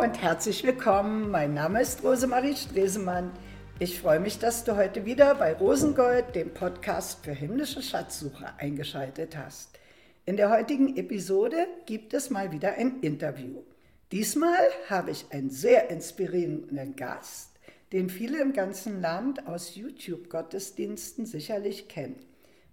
[0.00, 1.30] Und herzlich willkommen.
[1.30, 3.30] Mein Name ist Rosemarie Stresemann.
[3.78, 9.36] Ich freue mich, dass du heute wieder bei Rosengold, dem Podcast für himmlische Schatzsucher, eingeschaltet
[9.36, 9.78] hast.
[10.24, 13.62] In der heutigen Episode gibt es mal wieder ein Interview.
[14.10, 17.50] Diesmal habe ich einen sehr inspirierenden Gast,
[17.92, 22.24] den viele im ganzen Land aus YouTube-Gottesdiensten sicherlich kennen.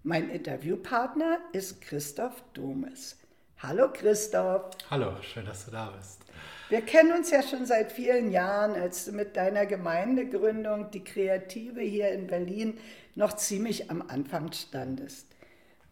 [0.02, 3.18] Mein Interviewpartner ist Christoph Domes.
[3.57, 4.70] Hallo Christoph.
[4.90, 6.16] Hallo, schön, dass du da bist.
[6.70, 11.80] Wir kennen uns ja schon seit vielen Jahren, als du mit deiner Gemeindegründung, die Kreative
[11.80, 12.77] hier in Berlin,
[13.16, 15.27] noch ziemlich am Anfang standest.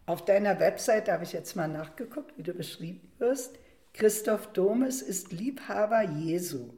[0.05, 3.57] Auf deiner Website habe ich jetzt mal nachgeguckt, wie du beschrieben wirst.
[3.93, 6.73] Christoph Domes ist Liebhaber Jesu,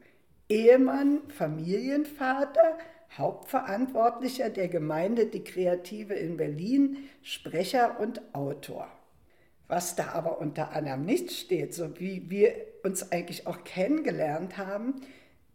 [0.48, 2.78] Ehemann, Familienvater,
[3.16, 8.88] Hauptverantwortlicher der Gemeinde Die Kreative in Berlin, Sprecher und Autor.
[9.68, 15.02] Was da aber unter anderem nicht steht, so wie wir uns eigentlich auch kennengelernt haben,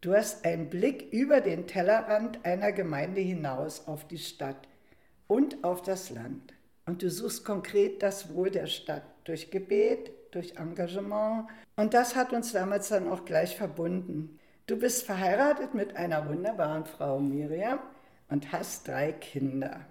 [0.01, 4.67] du hast einen Blick über den Tellerrand einer Gemeinde hinaus auf die Stadt
[5.27, 6.53] und auf das Land.
[6.85, 11.47] Und du suchst konkret das Wohl der Stadt durch Gebet, durch Engagement.
[11.75, 14.37] Und das hat uns damals dann auch gleich verbunden.
[14.67, 17.79] Du bist verheiratet mit einer wunderbaren Frau Miriam
[18.29, 19.81] und hast drei Kinder.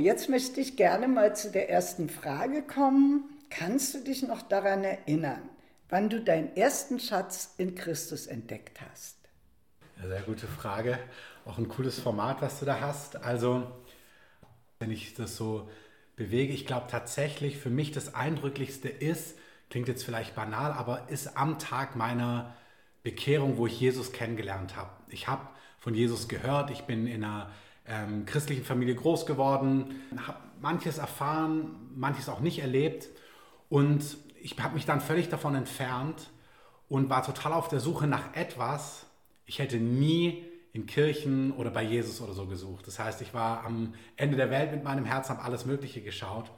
[0.00, 3.35] Jetzt möchte ich gerne mal zu der ersten Frage kommen.
[3.50, 5.48] Kannst du dich noch daran erinnern,
[5.88, 9.16] wann du deinen ersten Schatz in Christus entdeckt hast?
[10.00, 10.98] Ja, sehr gute Frage.
[11.44, 13.16] Auch ein cooles Format, was du da hast.
[13.16, 13.66] Also,
[14.78, 15.70] wenn ich das so
[16.16, 19.38] bewege, ich glaube tatsächlich, für mich das Eindrücklichste ist,
[19.70, 22.54] klingt jetzt vielleicht banal, aber ist am Tag meiner
[23.02, 24.90] Bekehrung, wo ich Jesus kennengelernt habe.
[25.08, 27.50] Ich habe von Jesus gehört, ich bin in einer
[27.86, 33.08] ähm, christlichen Familie groß geworden, habe manches erfahren, manches auch nicht erlebt
[33.68, 36.30] und ich habe mich dann völlig davon entfernt
[36.88, 39.06] und war total auf der Suche nach etwas.
[39.44, 42.86] Ich hätte nie in Kirchen oder bei Jesus oder so gesucht.
[42.86, 46.50] Das heißt, ich war am Ende der Welt mit meinem Herzen, habe alles Mögliche geschaut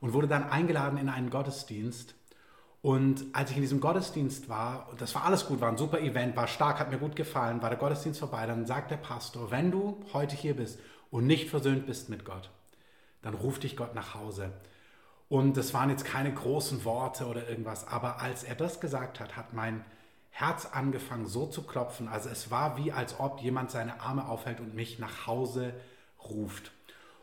[0.00, 2.14] und wurde dann eingeladen in einen Gottesdienst
[2.82, 6.34] und als ich in diesem Gottesdienst war, das war alles gut, war ein super Event,
[6.34, 9.70] war stark, hat mir gut gefallen, war der Gottesdienst vorbei, dann sagt der Pastor, wenn
[9.70, 10.78] du heute hier bist
[11.10, 12.50] und nicht versöhnt bist mit Gott,
[13.20, 14.52] dann ruft dich Gott nach Hause.
[15.30, 19.36] Und das waren jetzt keine großen Worte oder irgendwas, aber als er das gesagt hat,
[19.36, 19.84] hat mein
[20.30, 22.08] Herz angefangen so zu klopfen.
[22.08, 25.72] Also es war wie, als ob jemand seine Arme aufhält und mich nach Hause
[26.28, 26.72] ruft.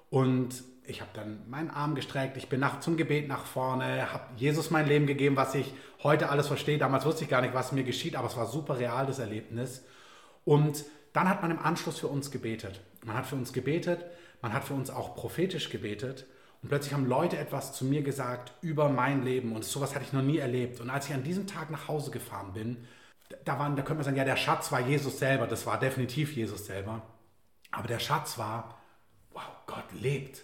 [0.09, 4.23] Und ich habe dann meinen Arm gestreckt, ich bin nach, zum Gebet nach vorne, habe
[4.37, 6.77] Jesus mein Leben gegeben, was ich heute alles verstehe.
[6.77, 9.83] Damals wusste ich gar nicht, was mir geschieht, aber es war super real, das Erlebnis.
[10.45, 12.79] Und dann hat man im Anschluss für uns gebetet.
[13.03, 14.05] Man hat für uns gebetet,
[14.41, 16.25] man hat für uns auch prophetisch gebetet.
[16.61, 19.55] Und plötzlich haben Leute etwas zu mir gesagt über mein Leben.
[19.55, 20.81] Und sowas hatte ich noch nie erlebt.
[20.81, 22.85] Und als ich an diesem Tag nach Hause gefahren bin,
[23.45, 25.47] da, waren, da könnte man sagen, ja, der Schatz war Jesus selber.
[25.47, 27.01] Das war definitiv Jesus selber.
[27.71, 28.81] Aber der Schatz war,
[29.31, 30.43] wow, Gott lebt.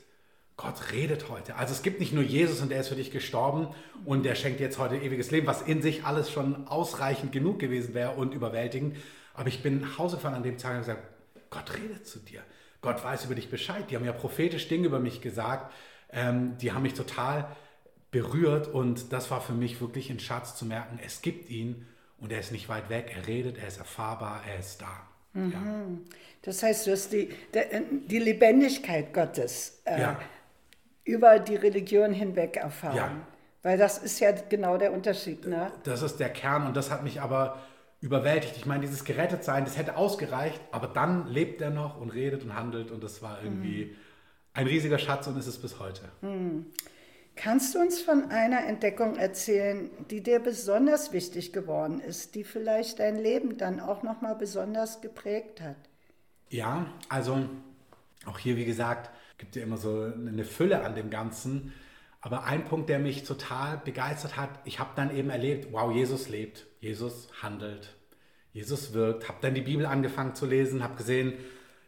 [0.55, 1.55] Gott redet heute.
[1.55, 3.67] Also es gibt nicht nur Jesus und der ist für dich gestorben
[4.05, 7.95] und der schenkt jetzt heute ewiges Leben, was in sich alles schon ausreichend genug gewesen
[7.95, 8.95] wäre und überwältigend.
[9.33, 11.03] Aber ich bin nach Hause gefahren an dem Tag und gesagt,
[11.49, 12.41] Gott redet zu dir.
[12.81, 13.89] Gott weiß über dich Bescheid.
[13.89, 15.73] Die haben ja prophetisch Dinge über mich gesagt.
[16.13, 17.47] Ähm, die haben mich total
[18.11, 21.87] berührt und das war für mich wirklich ein Schatz zu merken, es gibt ihn
[22.19, 23.11] und er ist nicht weit weg.
[23.15, 25.07] Er redet, er ist erfahrbar, er ist da.
[25.33, 25.51] Mhm.
[25.51, 25.59] Ja.
[26.43, 27.29] Das heißt, du hast die,
[28.07, 30.19] die Lebendigkeit Gottes äh, ja
[31.05, 32.95] über die Religion hinweg erfahren.
[32.95, 33.11] Ja.
[33.61, 35.45] Weil das ist ja genau der Unterschied.
[35.47, 35.71] Ne?
[35.83, 37.59] Das ist der Kern und das hat mich aber
[38.01, 38.57] überwältigt.
[38.57, 42.55] Ich meine, dieses Gerettetsein, das hätte ausgereicht, aber dann lebt er noch und redet und
[42.55, 43.95] handelt und das war irgendwie mhm.
[44.53, 46.03] Ein riesiger Schatz und ist es bis heute.
[46.21, 46.67] Mhm.
[47.35, 52.99] Kannst du uns von einer Entdeckung erzählen, die dir besonders wichtig geworden ist, die vielleicht
[52.99, 55.77] dein Leben dann auch noch mal besonders geprägt hat?
[56.49, 57.49] Ja, also
[58.25, 59.09] auch hier wie gesagt,
[59.43, 61.73] gibt ja immer so eine Fülle an dem Ganzen.
[62.21, 66.29] Aber ein Punkt, der mich total begeistert hat, ich habe dann eben erlebt, wow, Jesus
[66.29, 67.93] lebt, Jesus handelt,
[68.53, 71.33] Jesus wirkt, habe dann die Bibel angefangen zu lesen, habe gesehen,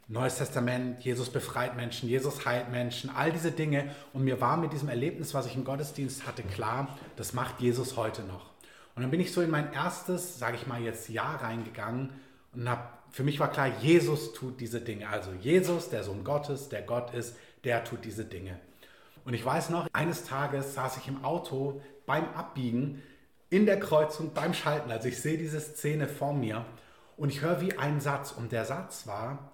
[0.08, 3.90] Neues Testament, Jesus befreit Menschen, Jesus heilt Menschen, all diese Dinge.
[4.14, 7.98] Und mir war mit diesem Erlebnis, was ich im Gottesdienst hatte, klar, das macht Jesus
[7.98, 8.52] heute noch.
[8.96, 12.12] Und dann bin ich so in mein erstes, sage ich mal jetzt, Jahr reingegangen
[12.54, 12.84] und habe
[13.16, 15.08] für mich war klar, Jesus tut diese Dinge.
[15.08, 18.60] Also Jesus, der Sohn Gottes, der Gott ist, der tut diese Dinge.
[19.24, 23.02] Und ich weiß noch, eines Tages saß ich im Auto beim Abbiegen
[23.50, 24.92] in der Kreuzung beim Schalten.
[24.92, 26.66] Also ich sehe diese Szene vor mir
[27.16, 28.34] und ich höre wie ein Satz.
[28.34, 29.52] Und der Satz war,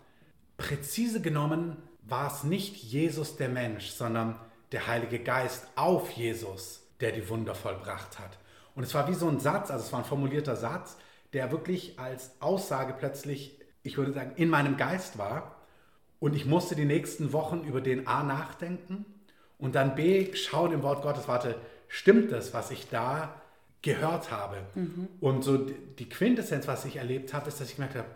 [0.61, 4.39] präzise genommen war es nicht Jesus der Mensch, sondern
[4.71, 8.37] der Heilige Geist auf Jesus, der die Wunder vollbracht hat.
[8.75, 10.97] Und es war wie so ein Satz, also es war ein formulierter Satz,
[11.33, 15.57] der wirklich als Aussage plötzlich, ich würde sagen, in meinem Geist war.
[16.19, 19.05] Und ich musste die nächsten Wochen über den A nachdenken
[19.57, 21.55] und dann B schauen im Wort Gottes, warte,
[21.87, 23.41] stimmt das, was ich da
[23.81, 24.57] gehört habe?
[24.75, 25.07] Mhm.
[25.19, 28.07] Und so die Quintessenz, was ich erlebt habe, ist, dass ich gemerkt habe,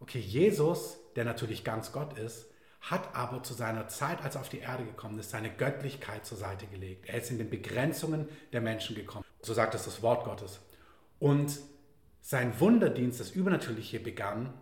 [0.00, 2.46] okay, Jesus, der natürlich ganz Gott ist,
[2.80, 6.38] hat aber zu seiner Zeit, als er auf die Erde gekommen ist, seine Göttlichkeit zur
[6.38, 7.08] Seite gelegt.
[7.08, 9.24] Er ist in den Begrenzungen der Menschen gekommen.
[9.42, 10.60] So sagt es das Wort Gottes.
[11.18, 11.58] Und
[12.20, 14.52] sein Wunderdienst, das Übernatürliche, begann,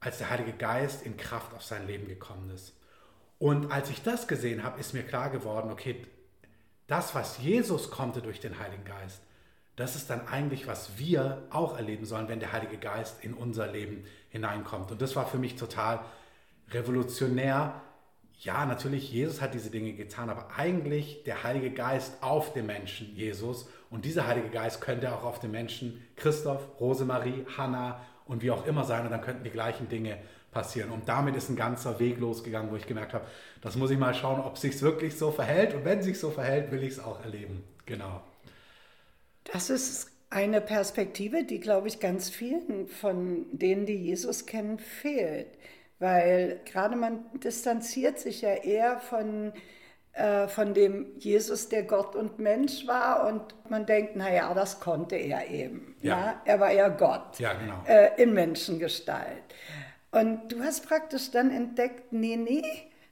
[0.00, 2.74] als der Heilige Geist in Kraft auf sein Leben gekommen ist.
[3.38, 6.06] Und als ich das gesehen habe, ist mir klar geworden, okay,
[6.86, 9.22] das, was Jesus konnte durch den Heiligen Geist,
[9.76, 13.66] das ist dann eigentlich, was wir auch erleben sollen, wenn der Heilige Geist in unser
[13.66, 14.90] Leben hineinkommt.
[14.90, 16.00] Und das war für mich total
[16.70, 17.80] revolutionär.
[18.40, 23.14] Ja, natürlich, Jesus hat diese Dinge getan, aber eigentlich der Heilige Geist auf dem Menschen
[23.14, 23.68] Jesus.
[23.88, 28.66] Und dieser Heilige Geist könnte auch auf dem Menschen Christoph, Rosemarie, Hannah und wie auch
[28.66, 29.04] immer sein.
[29.04, 30.18] Und dann könnten die gleichen Dinge
[30.50, 30.90] passieren.
[30.90, 33.26] Und damit ist ein ganzer Weg losgegangen, wo ich gemerkt habe,
[33.62, 35.74] das muss ich mal schauen, ob es sich wirklich so verhält.
[35.74, 37.64] Und wenn es sich so verhält, will ich es auch erleben.
[37.86, 38.22] Genau.
[39.44, 45.48] Das ist eine Perspektive, die, glaube ich, ganz vielen von denen, die Jesus kennen, fehlt.
[45.98, 49.52] Weil gerade man distanziert sich ja eher von,
[50.14, 55.16] äh, von dem Jesus, der Gott und Mensch war und man denkt, naja, das konnte
[55.16, 55.94] er eben.
[56.00, 56.18] Ja.
[56.18, 56.42] ja?
[56.44, 57.84] Er war ja Gott ja, genau.
[57.86, 59.42] äh, in Menschengestalt.
[60.10, 62.62] Und du hast praktisch dann entdeckt, nee, nee,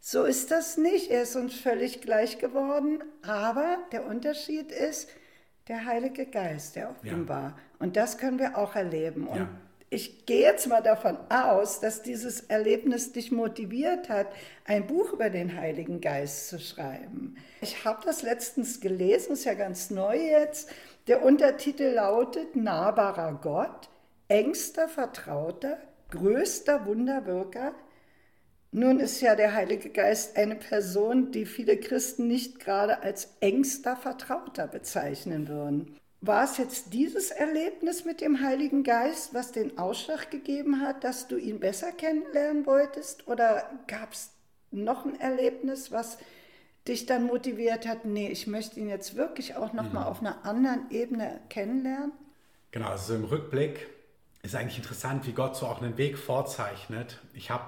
[0.01, 1.11] so ist das nicht.
[1.11, 3.05] Er ist uns völlig gleich geworden.
[3.23, 5.09] Aber der Unterschied ist
[5.69, 7.51] der Heilige Geist, der offenbar.
[7.51, 7.57] Ja.
[7.79, 9.27] Und das können wir auch erleben.
[9.27, 9.49] Und
[9.93, 14.29] ich gehe jetzt mal davon aus, dass dieses Erlebnis dich motiviert hat,
[14.65, 17.37] ein Buch über den Heiligen Geist zu schreiben.
[17.61, 20.71] Ich habe das letztens gelesen, ist ja ganz neu jetzt.
[21.09, 23.89] Der Untertitel lautet Nahbarer Gott,
[24.29, 25.79] engster Vertrauter,
[26.11, 27.75] größter Wunderwirker.
[28.73, 33.97] Nun ist ja der Heilige Geist eine Person, die viele Christen nicht gerade als engster
[33.97, 35.97] Vertrauter bezeichnen würden.
[36.21, 41.27] War es jetzt dieses Erlebnis mit dem Heiligen Geist, was den Ausschlag gegeben hat, dass
[41.27, 43.27] du ihn besser kennenlernen wolltest?
[43.27, 44.31] Oder gab es
[44.71, 46.19] noch ein Erlebnis, was
[46.87, 50.11] dich dann motiviert hat, nee, ich möchte ihn jetzt wirklich auch nochmal mhm.
[50.11, 52.13] auf einer anderen Ebene kennenlernen?
[52.71, 53.89] Genau, also im Rückblick
[54.43, 57.19] ist eigentlich interessant, wie Gott so auch einen Weg vorzeichnet.
[57.35, 57.65] Ich habe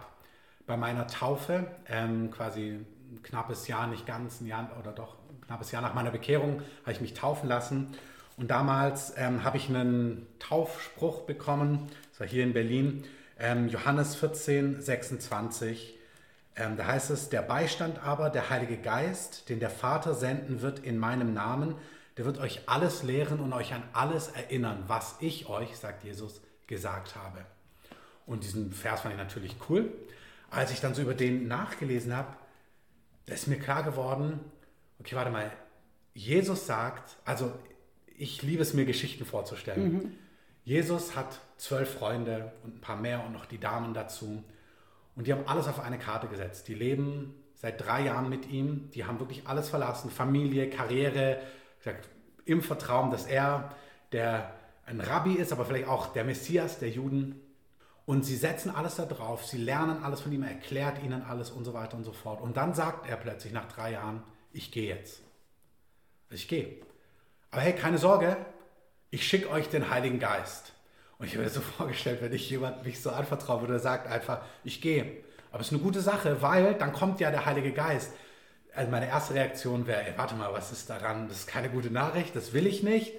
[0.72, 5.38] bei meiner Taufe ähm, quasi ein knappes Jahr, nicht ganz ein Jahr oder doch ein
[5.42, 7.88] knappes Jahr nach meiner Bekehrung, habe ich mich taufen lassen
[8.38, 13.04] und damals ähm, habe ich einen Taufspruch bekommen, das war hier in Berlin,
[13.38, 15.98] ähm, Johannes 14, 26.
[16.56, 20.78] Ähm, da heißt es, der Beistand aber, der Heilige Geist, den der Vater senden wird
[20.78, 21.74] in meinem Namen,
[22.16, 26.40] der wird euch alles lehren und euch an alles erinnern, was ich euch, sagt Jesus,
[26.66, 27.44] gesagt habe.
[28.24, 29.92] Und diesen Vers fand ich natürlich cool.
[30.52, 32.36] Als ich dann so über den nachgelesen habe,
[33.26, 34.40] da ist mir klar geworden,
[35.00, 35.50] okay, warte mal,
[36.14, 37.52] Jesus sagt, also
[38.06, 39.92] ich liebe es mir, Geschichten vorzustellen.
[39.92, 40.12] Mhm.
[40.64, 44.44] Jesus hat zwölf Freunde und ein paar mehr und noch die Damen dazu.
[45.16, 46.68] Und die haben alles auf eine Karte gesetzt.
[46.68, 48.90] Die leben seit drei Jahren mit ihm.
[48.90, 50.10] Die haben wirklich alles verlassen.
[50.10, 51.40] Familie, Karriere,
[51.78, 52.08] gesagt,
[52.44, 53.74] im Vertrauen, dass er
[54.12, 54.54] der
[54.84, 57.40] ein Rabbi ist, aber vielleicht auch der Messias der Juden.
[58.04, 59.46] Und sie setzen alles da drauf.
[59.46, 60.42] Sie lernen alles von ihm.
[60.42, 62.40] Er erklärt ihnen alles und so weiter und so fort.
[62.40, 65.22] Und dann sagt er plötzlich nach drei Jahren, ich gehe jetzt.
[66.28, 66.76] Also ich gehe.
[67.50, 68.36] Aber hey, keine Sorge,
[69.10, 70.72] ich schicke euch den Heiligen Geist.
[71.18, 74.42] Und ich habe mir so vorgestellt, wenn ich jemand mich so anvertraue würde, sagt einfach,
[74.64, 75.22] ich gehe.
[75.52, 78.12] Aber es ist eine gute Sache, weil dann kommt ja der Heilige Geist.
[78.74, 81.28] Also meine erste Reaktion wäre, ey, warte mal, was ist daran?
[81.28, 83.12] Das ist keine gute Nachricht, das will ich nicht.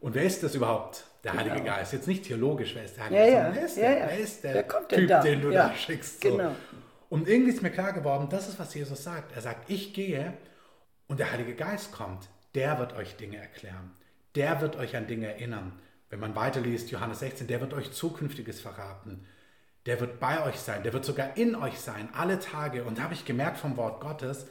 [0.00, 1.76] Und wer ist das überhaupt, der Heilige genau.
[1.76, 1.92] Geist?
[1.92, 3.54] Jetzt nicht theologisch, wer ist der Heilige ja, Geist?
[3.54, 5.22] Ja, wer ist der, ja, wer ist der, Typ, da?
[5.22, 6.22] den du ja, da schickst?
[6.22, 6.36] So.
[6.36, 6.56] Genau.
[7.08, 9.34] Und irgendwie ist mir klar geworden, das ist, was Jesus sagt.
[9.34, 10.32] Er sagt, ich gehe
[11.08, 13.92] und der Heilige Geist kommt der wird euch Dinge erklären.
[14.34, 15.72] Der wird euch an Dinge erinnern.
[16.08, 19.26] Wenn man weiterliest, Johannes 16, der wird euch Zukünftiges verraten.
[19.86, 22.84] Der wird bei euch sein, der wird sogar in euch sein, alle Tage.
[22.84, 24.46] Und da habe ich gemerkt vom Wort Gottes,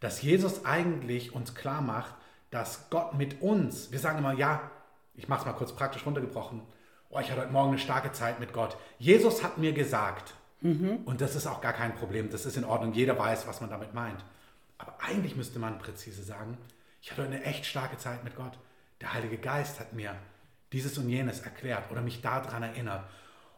[0.00, 2.14] dass Jesus eigentlich uns klar macht,
[2.50, 4.70] dass Gott mit uns, wir sagen immer, ja,
[5.14, 6.62] ich mache es mal kurz praktisch runtergebrochen,
[7.10, 8.76] oh, ich hatte heute Morgen eine starke Zeit mit Gott.
[8.98, 10.98] Jesus hat mir gesagt, mhm.
[11.04, 13.70] und das ist auch gar kein Problem, das ist in Ordnung, jeder weiß, was man
[13.70, 14.24] damit meint.
[14.78, 16.58] Aber eigentlich müsste man präzise sagen,
[17.00, 18.58] ich hatte eine echt starke Zeit mit Gott.
[19.00, 20.14] Der Heilige Geist hat mir
[20.72, 23.04] dieses und jenes erklärt oder mich daran erinnert.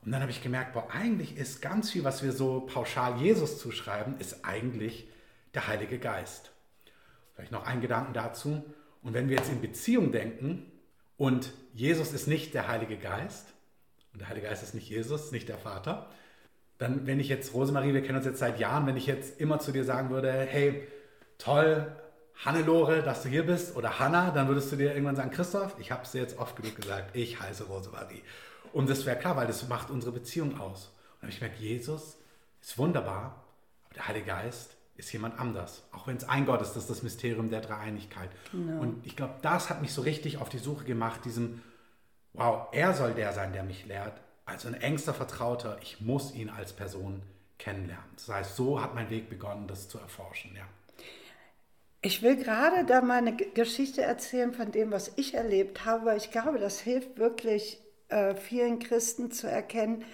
[0.05, 3.59] Und dann habe ich gemerkt, boah, eigentlich ist ganz viel, was wir so pauschal Jesus
[3.59, 5.09] zuschreiben, ist eigentlich
[5.55, 6.53] der Heilige Geist.
[7.35, 8.65] Vielleicht noch ein Gedanken dazu.
[9.03, 10.71] Und wenn wir jetzt in Beziehung denken
[11.17, 13.47] und Jesus ist nicht der Heilige Geist,
[14.13, 16.11] und der Heilige Geist ist nicht Jesus, nicht der Vater,
[16.79, 19.59] dann, wenn ich jetzt, Rosemarie, wir kennen uns jetzt seit Jahren, wenn ich jetzt immer
[19.59, 20.87] zu dir sagen würde, hey,
[21.39, 21.95] toll,
[22.45, 25.91] Hannelore, dass du hier bist, oder Hanna, dann würdest du dir irgendwann sagen, Christoph, ich
[25.91, 28.23] habe es dir jetzt oft genug gesagt, ich heiße Rosemarie.
[28.73, 30.87] Und das wäre klar, weil das macht unsere Beziehung aus.
[30.87, 32.19] Und dann habe ich gemerkt, Jesus
[32.61, 33.43] ist wunderbar,
[33.87, 35.85] aber der Heilige Geist ist jemand anders.
[35.93, 38.31] Auch wenn es ein Gott ist, das ist das Mysterium der Dreieinigkeit.
[38.53, 38.81] Genau.
[38.81, 41.63] Und ich glaube, das hat mich so richtig auf die Suche gemacht, diesem,
[42.33, 44.21] wow, er soll der sein, der mich lehrt.
[44.45, 47.23] Also ein engster Vertrauter, ich muss ihn als Person
[47.59, 48.11] kennenlernen.
[48.15, 50.55] Das heißt, so hat mein Weg begonnen, das zu erforschen.
[50.57, 50.65] Ja.
[52.01, 56.17] Ich will gerade da mal eine Geschichte erzählen von dem, was ich erlebt habe, weil
[56.19, 60.05] ich glaube, das hilft wirklich äh, vielen Christen zu erkennen,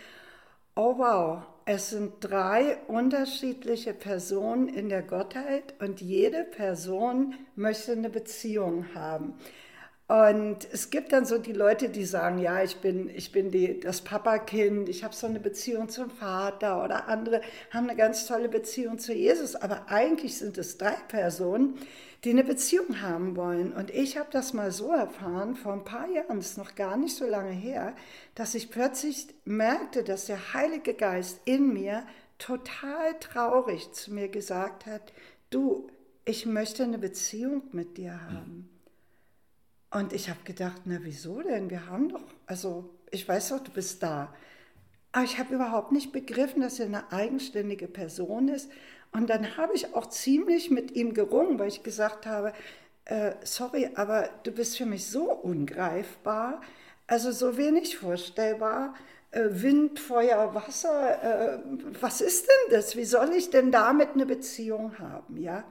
[0.75, 8.11] oh wow, es sind drei unterschiedliche Personen in der Gottheit und jede Person möchte eine
[8.11, 9.35] Beziehung haben.
[10.13, 13.81] Und es gibt dann so die Leute, die sagen, ja, ich bin, ich bin die,
[13.81, 17.41] das Papakind, ich habe so eine Beziehung zum Vater oder andere
[17.71, 19.57] haben eine ganz tolle Beziehung zu Jesus.
[19.57, 21.79] Aber eigentlich sind es drei Personen,
[22.25, 23.73] die eine Beziehung haben wollen.
[23.73, 26.99] Und ich habe das mal so erfahren, vor ein paar Jahren, das ist noch gar
[26.99, 27.95] nicht so lange her,
[28.35, 32.03] dass ich plötzlich merkte, dass der Heilige Geist in mir
[32.37, 35.15] total traurig zu mir gesagt hat,
[35.49, 35.89] du,
[36.27, 38.69] ich möchte eine Beziehung mit dir haben.
[39.93, 41.69] Und ich habe gedacht, na wieso denn?
[41.69, 44.35] Wir haben doch, also ich weiß doch, du bist da.
[45.13, 48.71] Aber ich habe überhaupt nicht begriffen, dass er eine eigenständige Person ist.
[49.13, 52.55] Und dann habe ich auch ziemlich mit ihm gerungen, weil ich gesagt habe,
[53.05, 56.63] äh, sorry, aber du bist für mich so ungreifbar,
[57.07, 58.95] also so wenig vorstellbar.
[59.31, 61.59] Äh, Wind, Feuer, Wasser, äh,
[62.01, 62.97] was ist denn das?
[62.97, 65.37] Wie soll ich denn damit eine Beziehung haben?
[65.37, 65.65] Ja?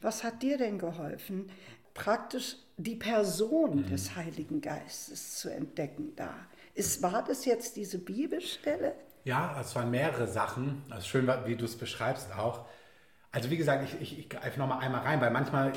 [0.00, 1.50] Was hat dir denn geholfen?
[1.92, 3.86] Praktisch die Person mhm.
[3.86, 6.34] des Heiligen Geistes zu entdecken da.
[6.74, 8.94] Ist, war das jetzt diese Bibelstelle?
[9.24, 10.82] Ja, es waren mehrere Sachen.
[10.90, 12.66] Also schön, wie du es beschreibst auch.
[13.32, 15.72] Also wie gesagt, ich, ich, ich greife nochmal einmal rein, weil manchmal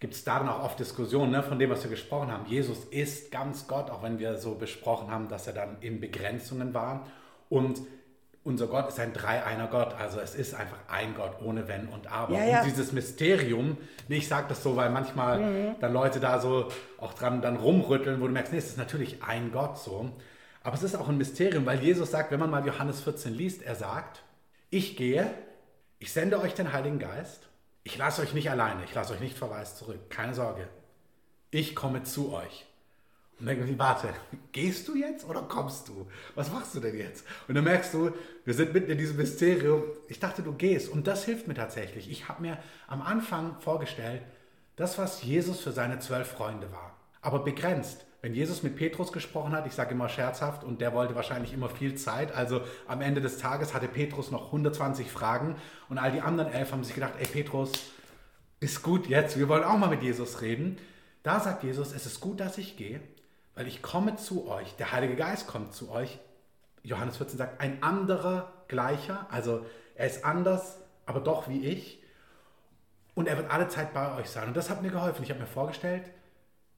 [0.00, 2.46] gibt es darin auch oft Diskussionen ne, von dem, was wir gesprochen haben.
[2.46, 6.74] Jesus ist ganz Gott, auch wenn wir so besprochen haben, dass er dann in Begrenzungen
[6.74, 7.06] war.
[7.48, 7.80] Und
[8.44, 12.10] unser Gott ist ein dreieiner Gott, also es ist einfach ein Gott ohne Wenn und
[12.10, 12.34] Aber.
[12.34, 12.60] Ja, ja.
[12.60, 13.76] Und dieses Mysterium,
[14.08, 15.74] ich sage das so, weil manchmal mhm.
[15.80, 16.68] dann Leute da so
[16.98, 20.10] auch dran dann rumrütteln, wo du merkst, nee, es ist natürlich ein Gott so.
[20.64, 23.62] Aber es ist auch ein Mysterium, weil Jesus sagt, wenn man mal Johannes 14 liest,
[23.62, 24.22] er sagt,
[24.70, 25.32] ich gehe,
[25.98, 27.48] ich sende euch den Heiligen Geist,
[27.84, 30.68] ich lasse euch nicht alleine, ich lasse euch nicht verwaist zurück, keine Sorge.
[31.50, 32.66] Ich komme zu euch.
[33.42, 34.08] Und dann ich, warte,
[34.52, 36.06] gehst du jetzt oder kommst du?
[36.36, 37.24] Was machst du denn jetzt?
[37.48, 38.12] Und dann merkst du,
[38.44, 39.82] wir sind mitten in diesem Mysterium.
[40.06, 40.88] Ich dachte, du gehst.
[40.88, 42.08] Und das hilft mir tatsächlich.
[42.08, 44.22] Ich habe mir am Anfang vorgestellt,
[44.76, 46.96] das, was Jesus für seine zwölf Freunde war.
[47.20, 48.06] Aber begrenzt.
[48.20, 51.68] Wenn Jesus mit Petrus gesprochen hat, ich sage immer scherzhaft, und der wollte wahrscheinlich immer
[51.68, 55.56] viel Zeit, also am Ende des Tages hatte Petrus noch 120 Fragen
[55.88, 57.72] und all die anderen elf haben sich gedacht, ey Petrus,
[58.60, 60.78] ist gut jetzt, wir wollen auch mal mit Jesus reden.
[61.24, 63.00] Da sagt Jesus, es ist gut, dass ich gehe,
[63.54, 66.18] weil ich komme zu euch, der Heilige Geist kommt zu euch.
[66.82, 72.02] Johannes 14 sagt, ein anderer gleicher, also er ist anders, aber doch wie ich.
[73.14, 74.48] Und er wird alle Zeit bei euch sein.
[74.48, 75.22] Und das hat mir geholfen.
[75.22, 76.04] Ich habe mir vorgestellt,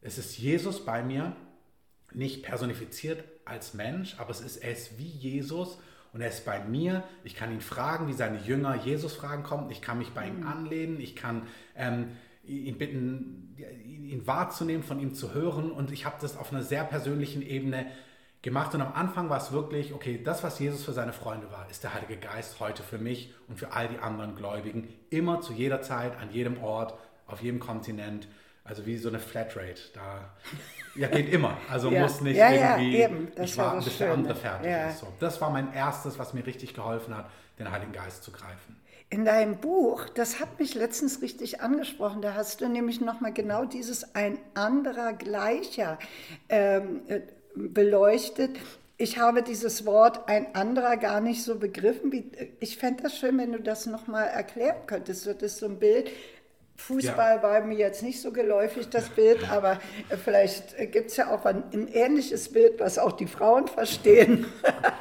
[0.02, 1.35] es ist Jesus bei mir,
[2.12, 5.78] nicht personifiziert als Mensch, aber es ist, er ist wie Jesus
[6.12, 7.02] und er ist bei mir.
[7.25, 9.71] Ich kann ihn fragen, wie seine Jünger Jesus fragen kommen.
[9.71, 10.47] Ich kann mich bei ihm mhm.
[10.47, 11.00] anlehnen.
[11.00, 12.16] Ich kann ähm,
[12.47, 15.71] ihn bitten, ihn wahrzunehmen, von ihm zu hören.
[15.71, 17.87] Und ich habe das auf einer sehr persönlichen Ebene
[18.43, 18.75] gemacht.
[18.75, 21.83] Und am Anfang war es wirklich, okay, das, was Jesus für seine Freunde war, ist
[21.83, 24.89] der Heilige Geist heute für mich und für all die anderen Gläubigen.
[25.11, 26.95] Immer zu jeder Zeit, an jedem Ort,
[27.27, 28.29] auf jedem Kontinent.
[28.63, 29.81] Also wie so eine Flatrate.
[29.93, 30.31] Da
[30.95, 31.59] ja, geht immer.
[31.69, 32.03] Also ja.
[32.03, 33.11] muss nicht ja, irgendwie ja,
[33.43, 35.01] ich warten, bis der andere fertig ist.
[35.01, 35.13] So.
[35.21, 38.77] Das war mein erstes, was mir richtig geholfen hat, den Heiligen Geist zu greifen.
[39.14, 43.64] In deinem Buch, das hat mich letztens richtig angesprochen, da hast du nämlich nochmal genau
[43.64, 46.00] dieses ein anderer gleicher
[46.49, 47.21] ähm, äh,
[47.54, 48.59] beleuchtet.
[48.97, 52.11] Ich habe dieses Wort ein anderer gar nicht so begriffen.
[52.11, 52.28] Wie,
[52.59, 55.28] ich fände das schön, wenn du das nochmal erklären könntest.
[55.28, 56.11] Das ist so ein Bild,
[56.75, 57.42] Fußball ja.
[57.44, 59.78] war mir jetzt nicht so geläufig, das Bild, aber
[60.25, 64.47] vielleicht gibt es ja auch ein, ein, ähnliches Bild, was auch die Frauen verstehen.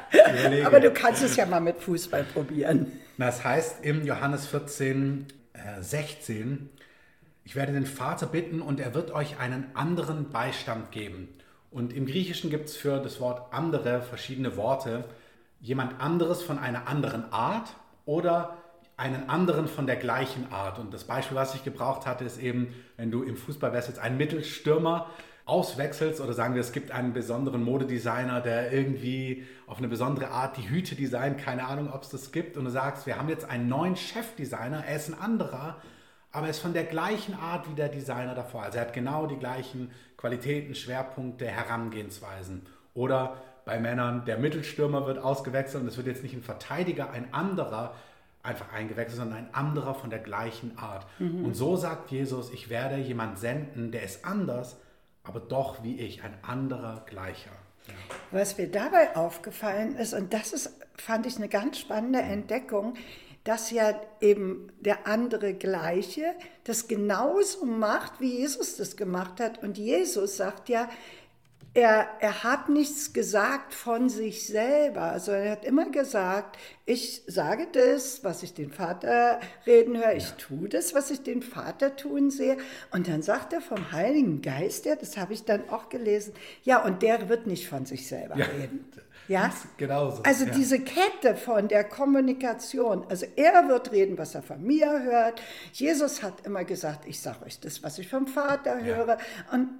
[0.64, 3.00] aber du kannst es ja mal mit Fußball probieren.
[3.16, 6.68] Das heißt im Johannes 14, äh, 16,
[7.44, 11.28] ich werde den Vater bitten und er wird euch einen anderen Beistand geben.
[11.70, 15.04] Und im Griechischen gibt es für das Wort andere verschiedene Worte.
[15.60, 18.56] Jemand anderes von einer anderen Art oder
[18.96, 20.78] einen anderen von der gleichen Art.
[20.78, 23.98] Und das Beispiel, was ich gebraucht hatte, ist eben, wenn du im Fußball wärst jetzt
[23.98, 25.10] ein Mittelstürmer,
[25.46, 30.56] auswechselst oder sagen wir, es gibt einen besonderen Modedesigner, der irgendwie auf eine besondere Art
[30.56, 33.44] die Hüte designt, keine Ahnung, ob es das gibt, und du sagst, wir haben jetzt
[33.44, 35.76] einen neuen Chefdesigner, er ist ein anderer,
[36.32, 38.62] aber er ist von der gleichen Art wie der Designer davor.
[38.62, 42.66] Also er hat genau die gleichen Qualitäten, Schwerpunkte, Herangehensweisen.
[42.94, 47.32] Oder bei Männern, der Mittelstürmer wird ausgewechselt und es wird jetzt nicht ein Verteidiger, ein
[47.32, 47.94] anderer
[48.42, 51.06] einfach eingewechselt, sondern ein anderer von der gleichen Art.
[51.18, 51.44] Mhm.
[51.44, 54.78] Und so sagt Jesus, ich werde jemand senden, der ist anders,
[55.24, 57.50] aber doch wie ich, ein anderer gleicher.
[57.86, 57.94] Ja.
[58.30, 62.94] Was mir dabei aufgefallen ist, und das ist, fand ich eine ganz spannende Entdeckung,
[63.42, 69.62] dass ja eben der andere Gleiche das genauso macht, wie Jesus das gemacht hat.
[69.62, 70.88] Und Jesus sagt ja,
[71.74, 77.66] er, er hat nichts gesagt von sich selber, also er hat immer gesagt, ich sage
[77.72, 82.30] das, was ich den Vater reden höre, ich tue das, was ich den Vater tun
[82.30, 82.58] sehe.
[82.92, 86.80] Und dann sagt er vom Heiligen Geist, ja, das habe ich dann auch gelesen, ja,
[86.84, 88.46] und der wird nicht von sich selber ja.
[88.46, 88.84] reden.
[89.26, 90.22] Ja, genauso.
[90.24, 90.52] Also ja.
[90.52, 93.06] diese Kette von der Kommunikation.
[93.08, 95.40] Also er wird reden, was er von mir hört.
[95.72, 99.16] Jesus hat immer gesagt, ich sage euch das, was ich vom Vater höre.
[99.50, 99.70] Und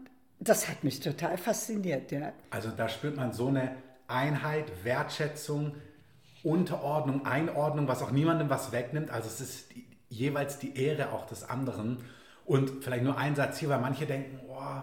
[0.48, 2.32] das hat mich total fasziniert, ja.
[2.50, 5.74] Also da spürt man so eine Einheit, Wertschätzung,
[6.42, 9.10] Unterordnung, Einordnung, was auch niemandem was wegnimmt.
[9.10, 12.04] Also es ist die, jeweils die Ehre auch des anderen.
[12.44, 14.82] Und vielleicht nur ein Satz hier, weil manche denken, oh,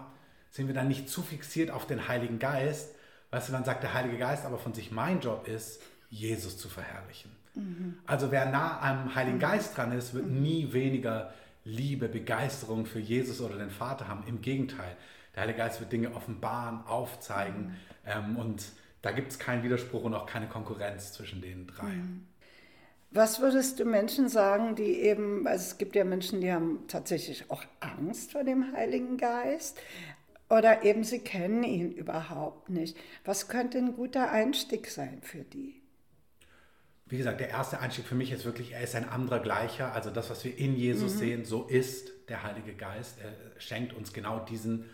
[0.50, 2.94] sind wir dann nicht zu fixiert auf den Heiligen Geist?
[3.30, 6.68] Weißt du, dann sagt der Heilige Geist aber von sich, mein Job ist, Jesus zu
[6.68, 7.30] verherrlichen.
[7.54, 7.98] Mhm.
[8.06, 11.32] Also wer nah am Heiligen Geist dran ist, wird nie weniger
[11.64, 14.24] Liebe, Begeisterung für Jesus oder den Vater haben.
[14.26, 14.96] Im Gegenteil,
[15.34, 18.64] der Heilige Geist wird Dinge offenbaren, aufzeigen ähm, und
[19.02, 21.88] da gibt es keinen Widerspruch und auch keine Konkurrenz zwischen den drei.
[21.88, 22.26] Mhm.
[23.10, 27.50] Was würdest du Menschen sagen, die eben, also es gibt ja Menschen, die haben tatsächlich
[27.50, 29.78] auch Angst vor dem Heiligen Geist
[30.48, 32.96] oder eben sie kennen ihn überhaupt nicht.
[33.24, 35.82] Was könnte ein guter Einstieg sein für die?
[37.04, 39.92] Wie gesagt, der erste Einstieg für mich ist wirklich, er ist ein anderer Gleicher.
[39.92, 41.18] Also das, was wir in Jesus mhm.
[41.18, 43.18] sehen, so ist der Heilige Geist.
[43.20, 44.88] Er schenkt uns genau diesen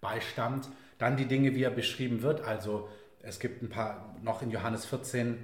[0.00, 0.68] Beistand.
[0.98, 2.40] Dann die Dinge, wie er beschrieben wird.
[2.40, 2.88] Also
[3.22, 5.36] es gibt ein paar, noch in Johannes 14,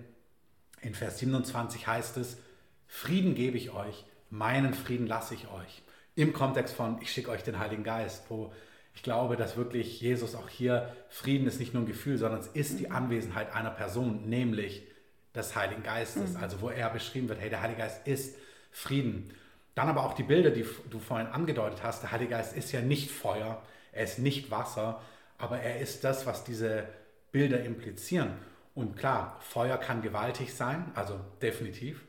[0.80, 2.38] in Vers 27 heißt es,
[2.86, 5.82] Frieden gebe ich euch, meinen Frieden lasse ich euch.
[6.14, 8.52] Im Kontext von, ich schicke euch den Heiligen Geist, wo
[8.94, 12.46] ich glaube, dass wirklich Jesus auch hier, Frieden ist nicht nur ein Gefühl, sondern es
[12.48, 14.86] ist die Anwesenheit einer Person, nämlich
[15.34, 16.34] des Heiligen Geistes.
[16.34, 16.36] Mhm.
[16.36, 18.36] Also wo er beschrieben wird, hey, der Heilige Geist ist
[18.70, 19.30] Frieden.
[19.74, 22.04] Dann aber auch die Bilder, die du vorhin angedeutet hast.
[22.04, 23.60] Der Heilige Geist ist ja nicht Feuer,
[23.94, 25.00] er ist nicht Wasser,
[25.38, 26.84] aber er ist das, was diese
[27.32, 28.30] Bilder implizieren.
[28.74, 32.02] Und klar, Feuer kann gewaltig sein, also definitiv.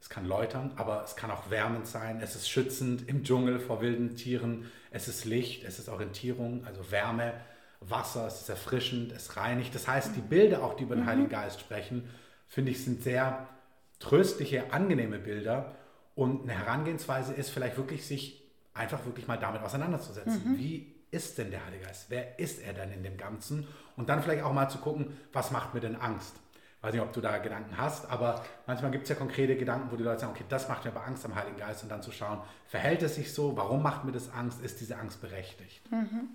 [0.00, 2.20] Es kann läutern, aber es kann auch wärmend sein.
[2.20, 4.70] Es ist schützend im Dschungel vor wilden Tieren.
[4.90, 7.32] Es ist Licht, es ist Orientierung, also Wärme,
[7.80, 9.74] Wasser, es ist erfrischend, es reinigt.
[9.74, 11.08] Das heißt, die Bilder, auch die über den mhm.
[11.08, 12.08] Heiligen Geist sprechen,
[12.48, 13.48] finde ich, sind sehr
[13.98, 15.74] tröstliche, angenehme Bilder.
[16.14, 18.42] Und eine Herangehensweise ist vielleicht wirklich, sich
[18.74, 20.52] einfach wirklich mal damit auseinanderzusetzen.
[20.52, 20.58] Mhm.
[20.58, 22.06] Wie ist denn der Heilige Geist?
[22.08, 23.66] Wer ist er denn in dem Ganzen?
[23.96, 26.34] Und dann vielleicht auch mal zu gucken, was macht mir denn Angst?
[26.82, 29.96] Weiß nicht, ob du da Gedanken hast, aber manchmal gibt es ja konkrete Gedanken, wo
[29.96, 32.12] die Leute sagen, okay, das macht mir aber Angst am Heiligen Geist und dann zu
[32.12, 33.56] schauen, verhält es sich so?
[33.56, 34.60] Warum macht mir das Angst?
[34.62, 35.90] Ist diese Angst berechtigt?
[35.90, 36.28] Mhm.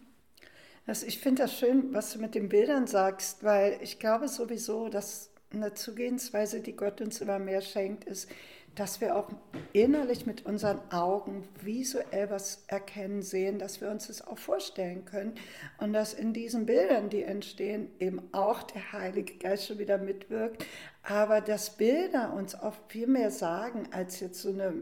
[0.87, 4.89] Also ich finde das schön, was du mit den Bildern sagst, weil ich glaube sowieso,
[4.89, 8.27] dass eine Zugehensweise, die Gott uns immer mehr schenkt, ist,
[8.75, 9.29] dass wir auch
[9.73, 15.33] innerlich mit unseren Augen visuell was erkennen, sehen, dass wir uns das auch vorstellen können
[15.77, 20.65] und dass in diesen Bildern, die entstehen, eben auch der Heilige Geist schon wieder mitwirkt,
[21.03, 24.73] aber dass Bilder uns oft viel mehr sagen als jetzt so eine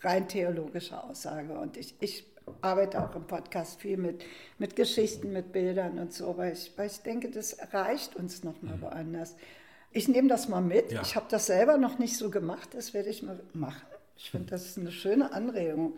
[0.00, 1.58] rein theologische Aussage.
[1.58, 2.26] Und ich, ich
[2.60, 4.24] arbeite auch im Podcast viel mit,
[4.58, 8.76] mit Geschichten, mit Bildern und so, weil ich, weil ich denke, das erreicht uns nochmal
[8.76, 8.82] mhm.
[8.82, 9.36] woanders.
[9.94, 10.92] Ich nehme das mal mit.
[10.92, 11.00] Ja.
[11.02, 13.86] Ich habe das selber noch nicht so gemacht, das werde ich mal machen.
[14.16, 15.94] Ich finde, das ist eine schöne Anregung.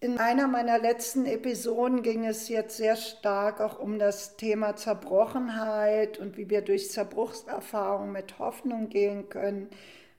[0.00, 6.18] In einer meiner letzten Episoden ging es jetzt sehr stark auch um das Thema Zerbrochenheit
[6.18, 9.68] und wie wir durch Zerbruchserfahrungen mit Hoffnung gehen können,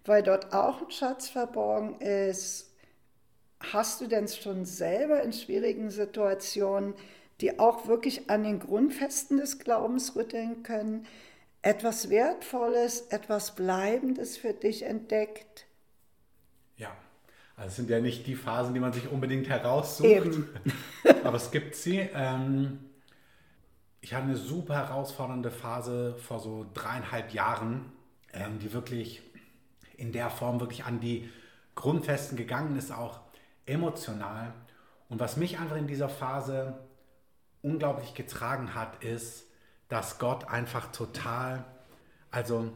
[0.06, 2.72] weil dort auch ein Schatz verborgen ist.
[3.60, 6.94] Hast du denn schon selber in schwierigen Situationen,
[7.42, 11.08] die auch wirklich an den Grundfesten des Glaubens rütteln können,
[11.64, 15.66] etwas Wertvolles, etwas Bleibendes für dich entdeckt?
[16.78, 16.96] Ja,
[17.56, 20.50] also es sind ja nicht die Phasen, die man sich unbedingt heraussucht, Eben.
[21.24, 21.98] aber es gibt sie.
[22.14, 22.80] Ähm,
[24.02, 27.92] ich hatte eine super herausfordernde Phase vor so dreieinhalb Jahren,
[28.34, 29.24] ähm, die wirklich
[29.96, 31.30] in der Form wirklich an die
[31.76, 33.22] Grundfesten gegangen ist, auch
[33.66, 34.54] emotional.
[35.08, 36.78] Und was mich einfach in dieser Phase
[37.62, 39.48] unglaublich getragen hat, ist,
[39.94, 41.66] dass Gott einfach total,
[42.32, 42.74] also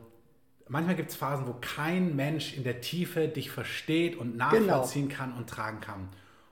[0.68, 4.52] manchmal gibt es Phasen, wo kein Mensch in der Tiefe dich versteht und genau.
[4.52, 5.20] nachvollziehen genau.
[5.20, 6.10] kann und tragen kann.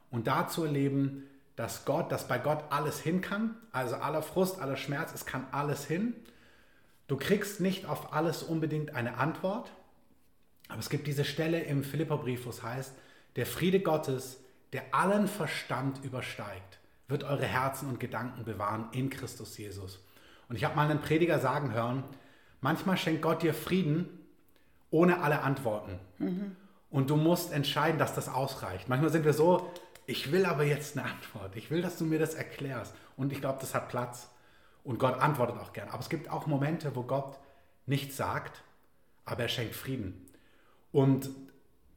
[0.10, 1.22] Und da zu erleben,
[1.56, 5.46] dass Gott, dass bei Gott alles hin kann, also aller Frust, aller Schmerz, es kann
[5.52, 6.16] alles hin.
[7.08, 9.72] Du kriegst nicht auf alles unbedingt eine Antwort,
[10.68, 12.92] aber es gibt diese Stelle im Philipperbrief, wo es heißt,
[13.36, 14.40] der Friede Gottes,
[14.74, 20.00] der allen Verstand übersteigt, wird eure Herzen und Gedanken bewahren in Christus Jesus.
[20.50, 22.04] Und ich habe mal einen Prediger sagen hören,
[22.62, 24.08] manchmal schenkt Gott dir Frieden
[24.90, 26.00] ohne alle Antworten.
[26.20, 26.56] Mhm.
[26.90, 28.88] Und du musst entscheiden, dass das ausreicht.
[28.88, 29.72] Manchmal sind wir so,
[30.06, 31.56] ich will aber jetzt eine Antwort.
[31.56, 32.96] Ich will, dass du mir das erklärst.
[33.18, 34.30] Und ich glaube, das hat Platz.
[34.84, 35.90] Und Gott antwortet auch gern.
[35.90, 37.40] Aber es gibt auch Momente, wo Gott
[37.88, 38.64] nichts sagt,
[39.26, 40.26] aber er schenkt Frieden.
[40.92, 41.30] Und,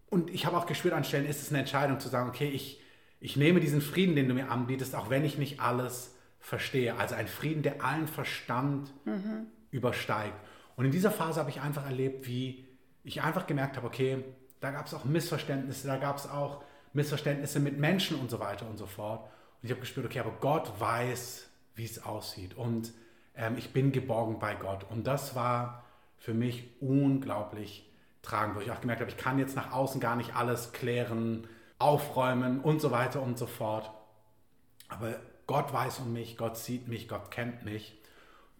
[0.09, 2.81] und ich habe auch gespürt an Stellen, ist es eine Entscheidung zu sagen, okay, ich,
[3.21, 6.96] ich nehme diesen Frieden, den du mir anbietest, auch wenn ich nicht alles verstehe.
[6.96, 9.46] Also ein Frieden, der allen Verstand mhm.
[9.70, 10.38] übersteigt.
[10.77, 12.66] Und in dieser Phase habe ich einfach erlebt, wie
[13.05, 14.24] ich einfach gemerkt habe, okay,
[14.61, 18.68] da gab es auch Missverständnisse, da gab es auch Missverständnisse mit Menschen und so weiter
[18.68, 19.22] und so fort.
[19.22, 22.57] Und ich habe gespürt, okay, aber Gott weiß, wie es aussieht.
[22.57, 22.92] Und
[23.35, 24.85] ähm, ich bin geborgen bei Gott.
[24.90, 25.85] Und das war
[26.16, 27.90] für mich unglaublich
[28.22, 31.46] tragend, wo ich auch gemerkt habe, ich kann jetzt nach außen gar nicht alles klären,
[31.79, 33.90] aufräumen und so weiter und so fort.
[34.88, 35.16] Aber
[35.49, 37.99] Gott weiß um mich, Gott sieht mich, Gott kennt mich.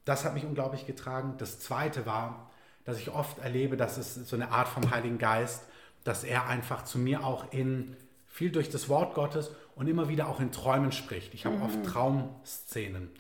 [0.07, 1.35] Das hat mich unglaublich getragen.
[1.37, 2.51] Das Zweite war,
[2.85, 5.65] dass ich oft erlebe, dass es so eine Art vom Heiligen Geist,
[6.03, 7.95] dass er einfach zu mir auch in
[8.27, 11.35] viel durch das Wort Gottes und immer wieder auch in Träumen spricht.
[11.35, 11.63] Ich habe mhm.
[11.63, 13.11] oft Traumszenen.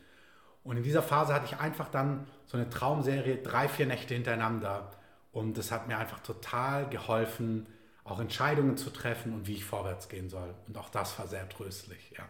[0.64, 4.92] Und in dieser Phase hatte ich einfach dann so eine Traumserie, drei, vier Nächte hintereinander.
[5.30, 7.66] Und das hat mir einfach total geholfen,
[8.02, 10.54] auch Entscheidungen zu treffen und wie ich vorwärts gehen soll.
[10.66, 12.24] Und auch das war sehr tröstlich, ja.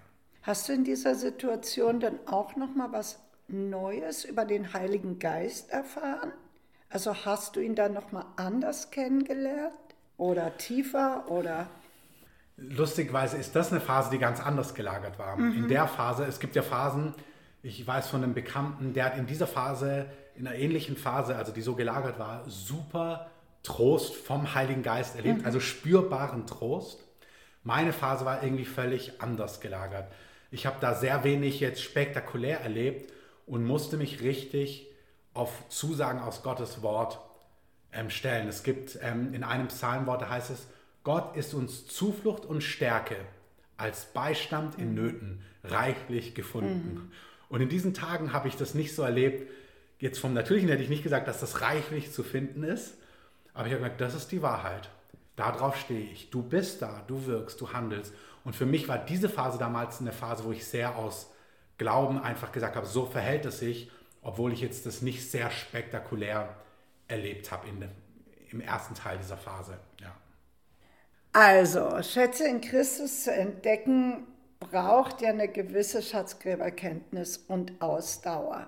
[0.49, 5.69] Hast du in dieser Situation dann auch noch mal was Neues über den Heiligen Geist
[5.69, 6.33] erfahren?
[6.89, 9.75] Also hast du ihn dann noch mal anders kennengelernt
[10.17, 11.69] oder tiefer oder
[12.57, 15.37] Lustigweise ist das eine Phase, die ganz anders gelagert war.
[15.37, 15.65] Mhm.
[15.65, 17.13] In der Phase, es gibt ja Phasen,
[17.63, 21.53] ich weiß von einem Bekannten, der hat in dieser Phase, in einer ähnlichen Phase, also
[21.53, 23.31] die so gelagert war, super
[23.65, 25.45] Trost vom Heiligen Geist erlebt, mhm.
[25.45, 27.05] also spürbaren Trost.
[27.65, 30.11] Meine Phase war irgendwie völlig anders gelagert.
[30.51, 33.13] Ich habe da sehr wenig jetzt spektakulär erlebt
[33.47, 34.87] und musste mich richtig
[35.35, 37.21] auf Zusagen aus Gottes Wort
[37.93, 38.49] ähm, stellen.
[38.49, 40.67] Es gibt ähm, in einem Psalmwort, da heißt es,
[41.05, 43.17] Gott ist uns Zuflucht und Stärke
[43.77, 46.95] als Beistand in Nöten reichlich gefunden.
[46.95, 47.13] Mhm.
[47.49, 49.51] Und in diesen Tagen habe ich das nicht so erlebt.
[49.99, 52.95] Jetzt vom Natürlichen hätte ich nicht gesagt, dass das reichlich zu finden ist,
[53.55, 54.91] aber ich habe gesagt, das ist die Wahrheit.
[55.39, 56.31] Darauf stehe ich.
[56.31, 58.13] Du bist da, du wirkst, du handelst.
[58.43, 61.31] Und für mich war diese Phase damals eine Phase, wo ich sehr aus
[61.77, 63.89] Glauben einfach gesagt habe, so verhält es sich,
[64.21, 66.57] obwohl ich jetzt das nicht sehr spektakulär
[67.07, 67.89] erlebt habe in,
[68.51, 69.79] im ersten Teil dieser Phase.
[70.01, 70.13] Ja.
[71.33, 74.27] Also, Schätze in Christus zu entdecken,
[74.59, 78.67] braucht ja eine gewisse Schatzgräberkenntnis und Ausdauer.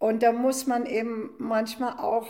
[0.00, 2.26] Und da muss man eben manchmal auch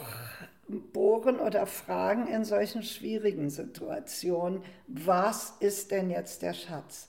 [0.81, 7.09] bohren oder fragen in solchen schwierigen Situationen, was ist denn jetzt der Schatz?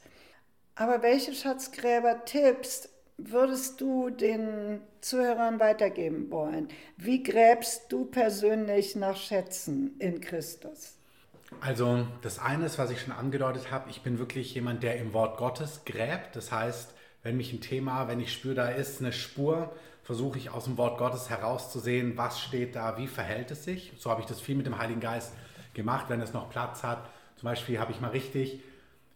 [0.76, 6.68] Aber welche Schatzgräber-Tipps würdest du den Zuhörern weitergeben wollen?
[6.98, 10.98] Wie gräbst du persönlich nach Schätzen in Christus?
[11.62, 15.14] Also das eine ist, was ich schon angedeutet habe, ich bin wirklich jemand, der im
[15.14, 16.36] Wort Gottes gräbt.
[16.36, 19.72] Das heißt, wenn mich ein Thema, wenn ich spüre, da ist eine Spur,
[20.04, 23.94] versuche ich aus dem Wort Gottes herauszusehen, was steht da, wie verhält es sich.
[23.98, 25.34] So habe ich das viel mit dem Heiligen Geist
[25.74, 27.10] gemacht, wenn es noch Platz hat.
[27.38, 28.62] Zum Beispiel habe ich mal richtig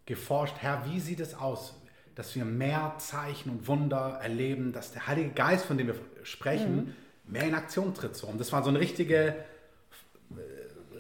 [0.05, 1.75] geforscht, Herr, wie sieht es aus,
[2.15, 6.75] dass wir mehr Zeichen und Wunder erleben, dass der Heilige Geist, von dem wir sprechen,
[6.75, 7.31] mhm.
[7.31, 8.15] mehr in Aktion tritt.
[8.15, 8.27] So.
[8.27, 9.35] Und das war so eine richtige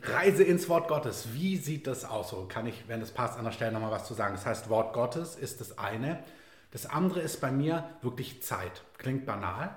[0.03, 1.29] Reise ins Wort Gottes.
[1.33, 2.29] Wie sieht das aus?
[2.29, 4.35] So kann ich, wenn es passt, an der Stelle nochmal was zu sagen.
[4.35, 6.19] Das heißt, Wort Gottes ist das eine.
[6.71, 8.83] Das andere ist bei mir wirklich Zeit.
[8.97, 9.75] Klingt banal,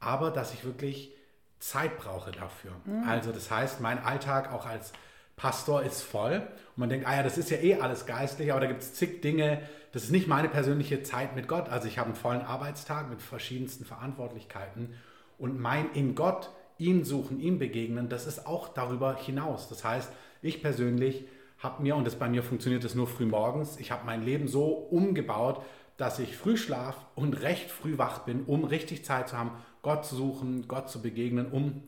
[0.00, 1.12] aber dass ich wirklich
[1.58, 2.72] Zeit brauche dafür.
[2.84, 3.08] Mhm.
[3.08, 4.92] Also das heißt, mein Alltag auch als
[5.36, 8.60] Pastor ist voll und man denkt, ah ja, das ist ja eh alles geistlich, aber
[8.60, 11.68] da gibt es zig Dinge, das ist nicht meine persönliche Zeit mit Gott.
[11.68, 14.94] Also ich habe einen vollen Arbeitstag mit verschiedensten Verantwortlichkeiten
[15.38, 19.68] und mein in Gott ihn suchen, ihm begegnen, das ist auch darüber hinaus.
[19.68, 20.10] Das heißt,
[20.42, 21.24] ich persönlich
[21.64, 24.46] habe mir, und das bei mir funktioniert es nur früh morgens, ich habe mein Leben
[24.46, 25.64] so umgebaut,
[25.96, 30.04] dass ich früh schlaf und recht früh wach bin, um richtig Zeit zu haben, Gott
[30.04, 31.82] zu suchen, Gott zu begegnen, um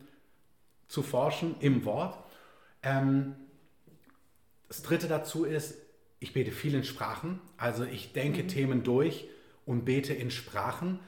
[0.87, 2.17] zu forschen im Wort.
[2.83, 3.35] Ähm,
[4.67, 5.75] das dritte dazu ist,
[6.19, 8.47] ich bete viel in Sprachen, also ich denke mhm.
[8.47, 9.27] Themen durch
[9.65, 10.99] und bete in Sprachen.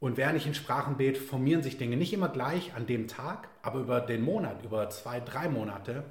[0.00, 3.48] Und während ich in Sprachen bete, formieren sich Dinge nicht immer gleich an dem Tag,
[3.62, 6.04] aber über den Monat, über zwei, drei Monate.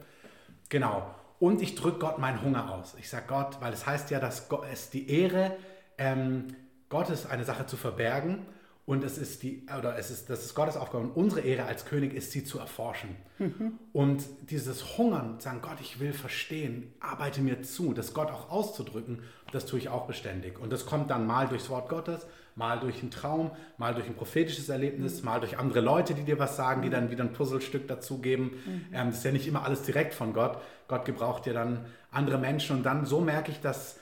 [0.70, 1.14] Genau.
[1.44, 2.96] Und ich drücke Gott meinen Hunger aus.
[2.98, 5.58] Ich sage Gott, weil es heißt ja, dass es die Ehre
[5.98, 6.56] ähm,
[6.88, 8.46] Gottes eine Sache zu verbergen
[8.86, 11.84] und es ist die, oder es ist, das ist Gottes Aufgabe und unsere Ehre als
[11.84, 13.18] König ist, sie zu erforschen.
[13.40, 13.78] Mhm.
[13.92, 19.24] Und dieses Hungern, sagen, Gott, ich will verstehen, arbeite mir zu, das Gott auch auszudrücken,
[19.52, 20.58] das tue ich auch beständig.
[20.60, 24.16] Und das kommt dann mal durchs Wort Gottes, mal durch einen Traum, mal durch ein
[24.16, 25.26] prophetisches Erlebnis, mhm.
[25.26, 28.52] mal durch andere Leute, die dir was sagen, die dann wieder ein Puzzlestück dazugeben.
[28.66, 28.86] Mhm.
[28.94, 30.58] Ähm, das ist ja nicht immer alles direkt von Gott.
[30.88, 34.00] Gott gebraucht ja dann andere Menschen und dann so merke ich, dass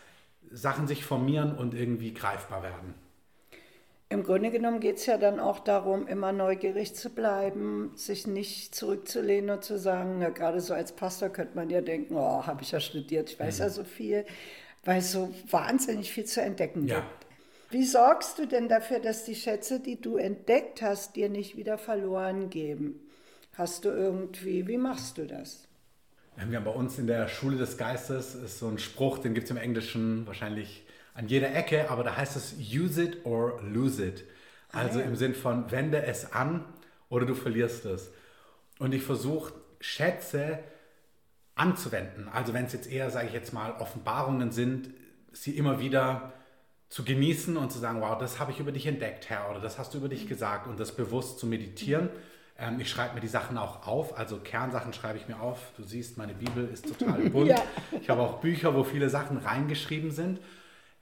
[0.52, 2.94] Sachen sich formieren und irgendwie greifbar werden.
[4.12, 8.76] Im Grunde genommen geht es ja dann auch darum, immer neugierig zu bleiben, sich nicht
[8.76, 12.62] zurückzulehnen und zu sagen, na, gerade so als Pastor könnte man ja denken, oh, habe
[12.62, 13.64] ich ja studiert, ich weiß mhm.
[13.64, 14.26] ja so viel,
[14.84, 16.96] weil es so wahnsinnig viel zu entdecken ja.
[16.96, 17.31] gibt.
[17.72, 21.78] Wie sorgst du denn dafür, dass die Schätze, die du entdeckt hast, dir nicht wieder
[21.78, 23.00] verloren geben?
[23.54, 25.68] Hast du irgendwie, wie machst du das?
[26.36, 29.46] Wir haben bei uns in der Schule des Geistes ist so ein Spruch, den gibt
[29.46, 34.06] es im Englischen wahrscheinlich an jeder Ecke, aber da heißt es use it or lose
[34.06, 34.26] it.
[34.72, 35.08] Also ah, ja.
[35.08, 36.66] im Sinn von wende es an
[37.10, 38.12] oder du verlierst es.
[38.80, 40.60] Und ich versuche Schätze
[41.56, 42.28] anzuwenden.
[42.28, 44.90] Also wenn es jetzt eher, sage ich jetzt mal, Offenbarungen sind,
[45.32, 46.34] sie immer wieder
[46.92, 49.80] zu genießen und zu sagen, wow, das habe ich über dich entdeckt, Herr, oder das
[49.80, 52.10] hast du über dich gesagt und das bewusst zu meditieren.
[52.60, 55.72] Ähm, ich schreibe mir die Sachen auch auf, also Kernsachen schreibe ich mir auf.
[55.78, 57.48] Du siehst, meine Bibel ist total bunt.
[57.48, 57.64] ja.
[58.02, 60.42] Ich habe auch Bücher, wo viele Sachen reingeschrieben sind.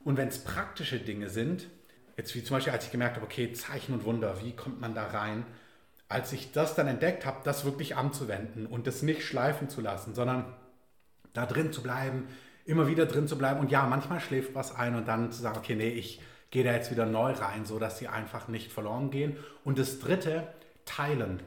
[0.03, 1.65] Und wenn es praktische Dinge sind,
[2.17, 4.93] jetzt wie zum Beispiel, als ich gemerkt habe, okay, Zeichen und Wunder, wie kommt man
[4.93, 5.43] da rein?
[6.07, 10.13] Als ich das dann entdeckt habe, das wirklich anzuwenden und das nicht schleifen zu lassen,
[10.13, 10.53] sondern
[11.33, 12.27] da drin zu bleiben,
[12.65, 13.59] immer wieder drin zu bleiben.
[13.59, 16.73] Und ja, manchmal schläft was ein und dann zu sagen, okay, nee, ich gehe da
[16.73, 19.37] jetzt wieder neu rein, so dass sie einfach nicht verloren gehen.
[19.63, 20.47] Und das Dritte,
[20.85, 21.41] teilen.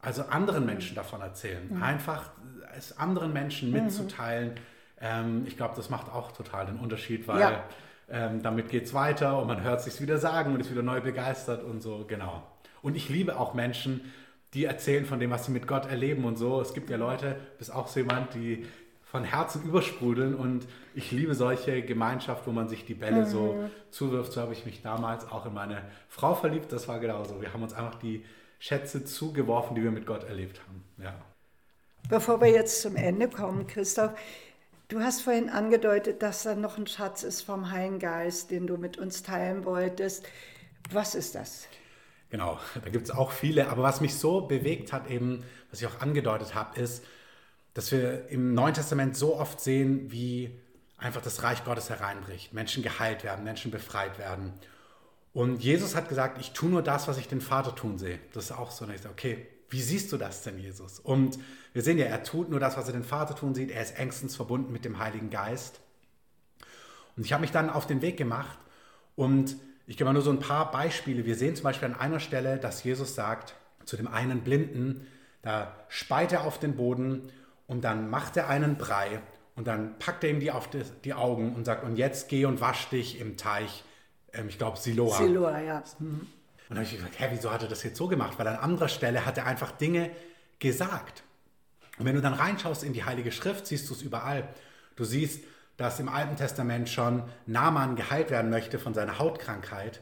[0.00, 1.68] Also anderen Menschen davon erzählen.
[1.68, 1.82] Mhm.
[1.82, 2.30] Einfach
[2.76, 4.50] es anderen Menschen mitzuteilen.
[4.50, 7.64] Mhm ähm, ich glaube, das macht auch total den Unterschied, weil ja.
[8.10, 11.00] ähm, damit geht es weiter und man hört sich wieder sagen und ist wieder neu
[11.00, 12.42] begeistert und so, genau.
[12.82, 14.12] Und ich liebe auch Menschen,
[14.52, 16.60] die erzählen von dem, was sie mit Gott erleben und so.
[16.60, 18.66] Es gibt ja Leute, bist auch so jemand, die
[19.10, 23.26] von Herzen übersprudeln und ich liebe solche Gemeinschaft, wo man sich die Bälle mhm.
[23.26, 24.32] so zuwirft.
[24.32, 26.72] So habe ich mich damals auch in meine Frau verliebt.
[26.72, 27.40] Das war genauso.
[27.40, 28.24] Wir haben uns einfach die
[28.60, 30.84] Schätze zugeworfen, die wir mit Gott erlebt haben.
[31.02, 31.14] Ja.
[32.08, 34.12] Bevor wir jetzt zum Ende kommen, Christoph,
[34.90, 38.76] Du hast vorhin angedeutet, dass da noch ein Schatz ist vom Heiligen Geist, den du
[38.76, 40.26] mit uns teilen wolltest.
[40.90, 41.68] Was ist das?
[42.28, 43.68] Genau, da gibt es auch viele.
[43.68, 47.04] Aber was mich so bewegt hat, eben, was ich auch angedeutet habe, ist,
[47.80, 50.50] dass wir im Neuen Testament so oft sehen, wie
[50.98, 54.52] einfach das Reich Gottes hereinbricht, Menschen geheilt werden, Menschen befreit werden.
[55.32, 58.18] Und Jesus hat gesagt, ich tue nur das, was ich den Vater tun sehe.
[58.34, 58.84] Das ist auch so.
[58.84, 60.98] Und ich sage, okay, wie siehst du das denn, Jesus?
[60.98, 61.38] Und
[61.72, 63.70] wir sehen ja, er tut nur das, was er den Vater tun sieht.
[63.70, 65.80] Er ist engstens verbunden mit dem Heiligen Geist.
[67.16, 68.58] Und ich habe mich dann auf den Weg gemacht
[69.16, 71.24] und ich gebe mal nur so ein paar Beispiele.
[71.24, 73.54] Wir sehen zum Beispiel an einer Stelle, dass Jesus sagt
[73.86, 75.06] zu dem einen Blinden,
[75.40, 77.30] da speit er auf den Boden
[77.70, 79.22] und dann macht er einen Brei
[79.54, 80.68] und dann packt er ihm die auf
[81.04, 83.84] die, Augen und sagt, und jetzt geh und wasch dich im Teich,
[84.32, 85.16] ähm, ich glaube Siloa.
[85.16, 85.84] Siloa, ja.
[86.00, 86.28] Und
[86.68, 88.38] dann habe ich gesagt, hä, wieso hat er das jetzt so gemacht?
[88.38, 90.10] Weil an anderer Stelle hat er einfach Dinge
[90.58, 91.22] gesagt.
[91.96, 94.48] Und wenn du dann reinschaust in die Heilige Schrift, siehst du es überall.
[94.96, 95.44] Du siehst,
[95.76, 100.00] dass im Alten Testament schon Naaman geheilt werden möchte von seiner Hautkrankheit.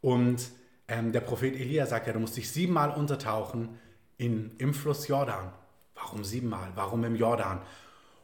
[0.00, 0.48] Und
[0.88, 3.78] ähm, der Prophet Elia sagt ja, du musst dich siebenmal untertauchen
[4.18, 5.52] in, im Fluss Jordan.
[5.96, 6.70] Warum siebenmal?
[6.74, 7.60] Warum im Jordan?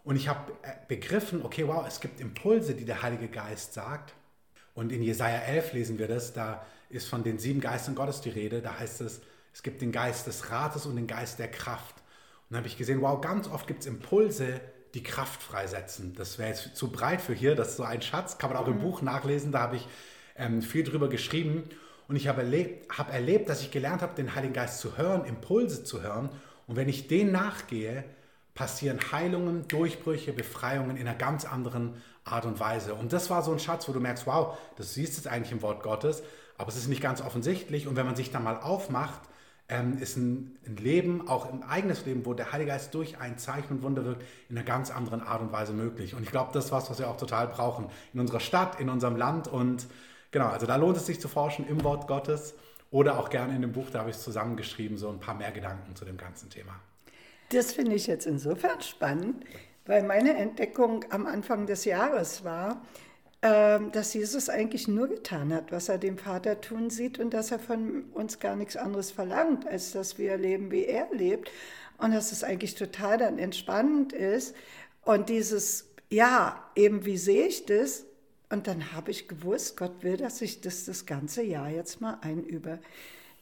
[0.04, 4.14] Und ich habe äh, begriffen, okay, wow, es gibt Impulse, die der Heilige Geist sagt.
[4.74, 8.30] Und in Jesaja 11 lesen wir das, da ist von den sieben Geistern Gottes die
[8.30, 8.62] Rede.
[8.62, 9.20] Da heißt es,
[9.52, 11.96] es gibt den Geist des Rates und den Geist der Kraft.
[11.96, 14.60] Und dann habe ich gesehen, wow, ganz oft gibt es Impulse,
[14.94, 16.14] die Kraft freisetzen.
[16.14, 18.68] Das wäre jetzt zu breit für hier, das ist so ein Schatz, kann man auch
[18.68, 18.82] im mhm.
[18.82, 19.88] Buch nachlesen, da habe ich
[20.36, 21.64] ähm, viel drüber geschrieben.
[22.08, 25.24] Und ich habe erlebt, hab erlebt, dass ich gelernt habe, den Heiligen Geist zu hören,
[25.24, 26.28] Impulse zu hören.
[26.72, 28.02] Und wenn ich denen nachgehe,
[28.54, 32.94] passieren Heilungen, Durchbrüche, Befreiungen in einer ganz anderen Art und Weise.
[32.94, 35.52] Und das war so ein Schatz, wo du merkst, wow, das siehst du jetzt eigentlich
[35.52, 36.22] im Wort Gottes,
[36.56, 37.86] aber es ist nicht ganz offensichtlich.
[37.86, 39.20] Und wenn man sich dann mal aufmacht,
[39.68, 43.36] ähm, ist ein, ein, Leben, auch ein eigenes Leben, wo der Heilige Geist durch ein
[43.36, 46.14] Zeichen und Wunder wirkt, in einer ganz anderen Art und Weise möglich.
[46.14, 48.88] Und ich glaube, das ist was, was wir auch total brauchen in unserer Stadt, in
[48.88, 49.46] unserem Land.
[49.46, 49.88] Und
[50.30, 52.54] genau, also da lohnt es sich zu forschen im Wort Gottes
[52.92, 55.50] oder auch gerne in dem Buch, da habe ich es zusammengeschrieben, so ein paar mehr
[55.50, 56.78] Gedanken zu dem ganzen Thema.
[57.48, 59.44] Das finde ich jetzt insofern spannend,
[59.86, 62.82] weil meine Entdeckung am Anfang des Jahres war,
[63.42, 67.50] ähm, dass Jesus eigentlich nur getan hat, was er dem Vater tun sieht und dass
[67.50, 71.50] er von uns gar nichts anderes verlangt, als dass wir leben, wie er lebt.
[71.98, 74.54] Und dass es eigentlich total dann entspannend ist.
[75.04, 78.04] Und dieses, ja, eben wie sehe ich das?
[78.52, 82.18] Und dann habe ich gewusst, Gott will, dass ich das das ganze Jahr jetzt mal
[82.20, 82.78] einübe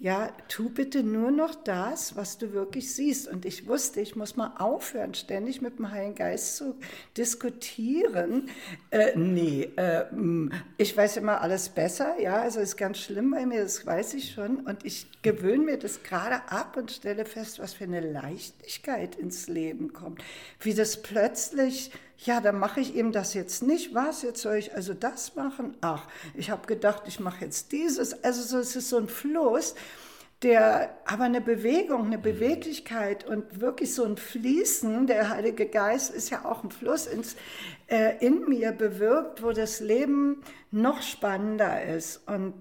[0.00, 3.28] ja, tu bitte nur noch das, was du wirklich siehst.
[3.28, 6.74] Und ich wusste, ich muss mal aufhören, ständig mit dem Heiligen Geist zu
[7.18, 8.48] diskutieren.
[8.90, 10.06] Äh, nee, äh,
[10.78, 14.32] ich weiß immer alles besser, ja, also ist ganz schlimm bei mir, das weiß ich
[14.32, 14.60] schon.
[14.60, 19.48] Und ich gewöhne mir das gerade ab und stelle fest, was für eine Leichtigkeit ins
[19.48, 20.24] Leben kommt.
[20.60, 21.90] Wie das plötzlich
[22.24, 23.94] ja, dann mache ich eben das jetzt nicht.
[23.94, 25.76] Was, jetzt soll ich also das machen?
[25.80, 28.24] Ach, ich habe gedacht, ich mache jetzt dieses.
[28.24, 29.74] Also so, es ist so ein Fluss,
[30.42, 36.30] der aber eine Bewegung, eine Beweglichkeit und wirklich so ein Fließen, der Heilige Geist ist
[36.30, 37.36] ja auch ein Fluss ins,
[37.88, 42.28] äh, in mir bewirkt, wo das Leben noch spannender ist.
[42.28, 42.54] Und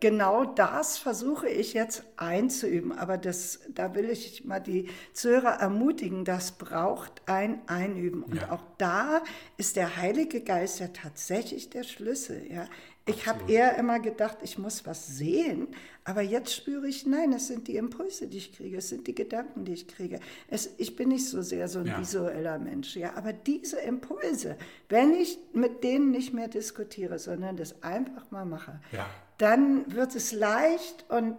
[0.00, 2.92] genau das versuche ich jetzt einzuüben.
[2.92, 8.22] Aber das, da will ich mal die Zuhörer ermutigen, das braucht ein Einüben.
[8.22, 8.52] Und ja.
[8.52, 9.22] auch da
[9.56, 12.50] ist der Heilige Geist ja tatsächlich der Schlüssel.
[12.50, 12.66] Ja.
[13.06, 15.68] Ich habe eher immer gedacht, ich muss was sehen,
[16.04, 19.14] aber jetzt spüre ich, nein, es sind die Impulse, die ich kriege, es sind die
[19.14, 20.20] Gedanken, die ich kriege.
[20.48, 21.98] Es, ich bin nicht so sehr so ein ja.
[21.98, 24.56] visueller Mensch, ja, aber diese Impulse,
[24.88, 29.08] wenn ich mit denen nicht mehr diskutiere, sondern das einfach mal mache, ja
[29.40, 31.36] dann wird es leicht und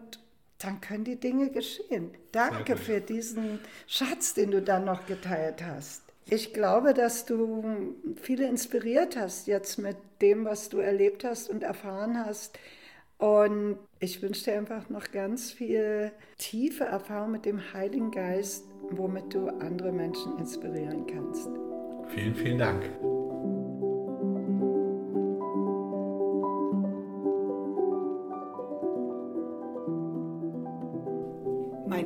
[0.57, 2.11] dann können die Dinge geschehen.
[2.31, 6.03] Danke für diesen Schatz, den du dann noch geteilt hast.
[6.29, 11.63] Ich glaube, dass du viele inspiriert hast jetzt mit dem, was du erlebt hast und
[11.63, 12.57] erfahren hast.
[13.17, 19.33] Und ich wünsche dir einfach noch ganz viel tiefe Erfahrung mit dem Heiligen Geist, womit
[19.33, 21.49] du andere Menschen inspirieren kannst.
[22.07, 23.20] Vielen, vielen Dank.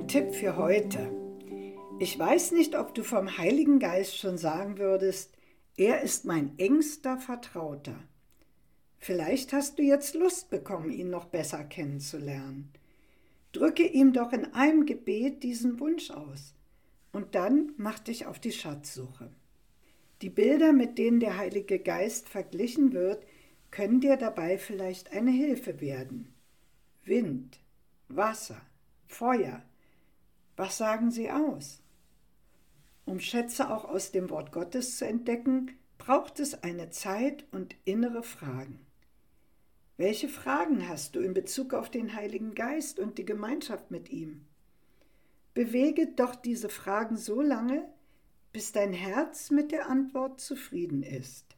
[0.07, 1.11] Tipp für heute.
[1.99, 5.33] Ich weiß nicht, ob du vom Heiligen Geist schon sagen würdest,
[5.77, 7.95] er ist mein engster Vertrauter.
[8.99, 12.71] Vielleicht hast du jetzt Lust bekommen, ihn noch besser kennenzulernen.
[13.51, 16.53] Drücke ihm doch in einem Gebet diesen Wunsch aus
[17.11, 19.31] und dann mach dich auf die Schatzsuche.
[20.21, 23.25] Die Bilder, mit denen der Heilige Geist verglichen wird,
[23.71, 26.31] können dir dabei vielleicht eine Hilfe werden.
[27.03, 27.59] Wind,
[28.07, 28.61] Wasser,
[29.07, 29.63] Feuer,
[30.55, 31.81] was sagen sie aus?
[33.05, 38.23] Um Schätze auch aus dem Wort Gottes zu entdecken, braucht es eine Zeit und innere
[38.23, 38.85] Fragen.
[39.97, 44.45] Welche Fragen hast du in Bezug auf den Heiligen Geist und die Gemeinschaft mit ihm?
[45.53, 47.87] Bewege doch diese Fragen so lange,
[48.51, 51.55] bis dein Herz mit der Antwort zufrieden ist.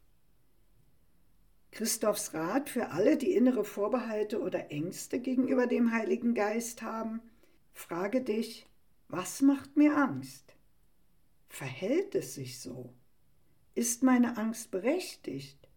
[1.71, 7.21] Christophs Rat für alle, die innere Vorbehalte oder Ängste gegenüber dem Heiligen Geist haben,
[7.73, 8.67] frage dich,
[9.09, 10.55] was macht mir Angst?
[11.47, 12.93] Verhält es sich so?
[13.73, 15.67] Ist meine Angst berechtigt?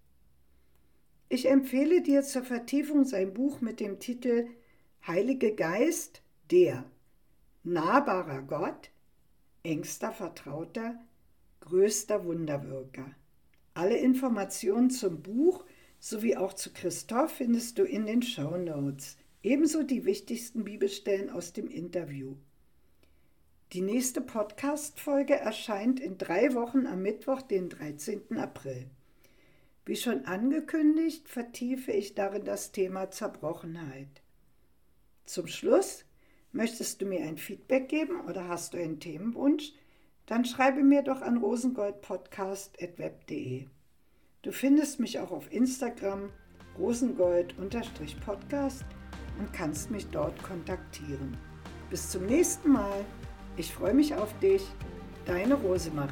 [1.29, 4.49] Ich empfehle dir zur Vertiefung sein Buch mit dem Titel
[5.07, 6.85] Heilige Geist, der
[7.63, 8.91] nahbarer Gott,
[9.63, 10.99] engster Vertrauter,
[11.61, 13.15] größter Wunderwirker.
[13.75, 15.65] Alle Informationen zum Buch
[16.01, 19.17] sowie auch zu Christoph findest du in den Show Notes.
[19.43, 22.37] Ebenso die wichtigsten Bibelstellen aus dem Interview.
[23.73, 28.37] Die nächste Podcast-Folge erscheint in drei Wochen am Mittwoch, den 13.
[28.37, 28.91] April.
[29.85, 34.23] Wie schon angekündigt, vertiefe ich darin das Thema Zerbrochenheit.
[35.25, 36.05] Zum Schluss,
[36.51, 39.73] möchtest du mir ein Feedback geben oder hast du einen Themenwunsch?
[40.27, 43.67] Dann schreibe mir doch an rosengoldpodcast.web.de.
[44.43, 46.33] Du findest mich auch auf Instagram
[46.77, 48.85] rosengold-podcast
[49.39, 51.37] und kannst mich dort kontaktieren.
[51.89, 53.05] Bis zum nächsten Mal.
[53.57, 54.63] Ich freue mich auf dich,
[55.27, 56.11] deine Rosemarie.